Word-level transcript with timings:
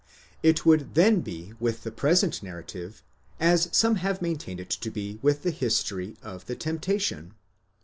It 0.41 0.65
would 0.65 0.95
then 0.95 1.19
be 1.21 1.53
with 1.59 1.83
the 1.83 1.91
present 1.91 2.41
narrative 2.41 3.03
as 3.39 3.69
some 3.71 3.97
have 3.97 4.19
maintained 4.19 4.59
it 4.59 4.71
to 4.71 4.89
be 4.89 5.19
with 5.21 5.43
the 5.43 5.51
history 5.51 6.17
of 6.23 6.47
the 6.47 6.55
temptation. 6.55 7.35